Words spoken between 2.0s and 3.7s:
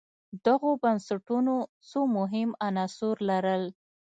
مهم عناصر لرل.